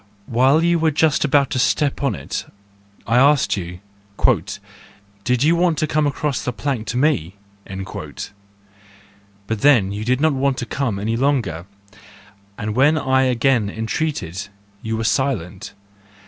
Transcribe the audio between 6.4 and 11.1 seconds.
the plank to me?" But then you did not want to come